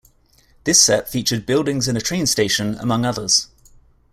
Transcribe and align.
This 0.63 0.81
set 0.81 1.09
featured 1.09 1.45
buildings 1.45 1.87
and 1.87 1.95
a 1.95 2.01
train 2.01 2.25
station, 2.25 2.73
among 2.79 3.05
others. 3.05 3.49